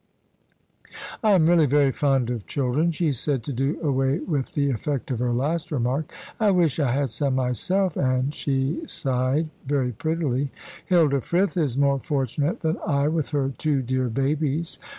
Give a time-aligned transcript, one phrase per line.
[1.21, 5.11] "I am really very fond of children," she said, to do away with the effect
[5.11, 6.11] of her last remark.
[6.39, 10.51] "I wish I had some myself," and she sighed very prettily.
[10.87, 14.79] "Hilda Frith is more fortunate than I, with her two dear babies."